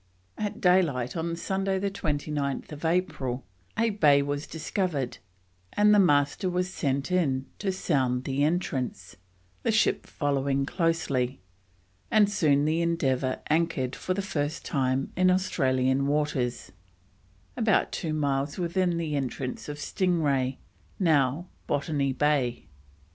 At 0.35 0.59
daylight 0.59 1.15
on 1.15 1.35
Sunday, 1.35 1.79
29th 1.79 2.83
April, 2.83 3.45
a 3.77 3.91
bay 3.91 4.23
was 4.23 4.47
discovered, 4.47 5.19
and 5.73 5.93
the 5.93 5.99
Master 5.99 6.49
was 6.49 6.73
sent 6.73 7.11
in 7.11 7.45
to 7.59 7.71
sound 7.71 8.23
the 8.23 8.43
entrance, 8.43 9.15
the 9.61 9.71
ship 9.71 10.07
following 10.07 10.65
closely, 10.65 11.39
and 12.09 12.31
soon 12.31 12.65
the 12.65 12.81
Endeavour 12.81 13.41
anchored 13.47 13.95
for 13.95 14.15
the 14.15 14.23
first 14.23 14.65
time 14.65 15.11
in 15.15 15.29
Australian 15.29 16.07
waters, 16.07 16.71
about 17.55 17.91
two 17.91 18.11
miles 18.11 18.57
within 18.57 18.97
the 18.97 19.15
entrance 19.15 19.69
of 19.69 19.77
Sting 19.79 20.23
Ray, 20.23 20.57
now 20.97 21.45
Botany, 21.67 22.11
Bay. 22.11 22.65